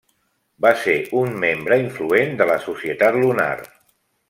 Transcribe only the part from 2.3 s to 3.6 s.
de la Societat Lunar.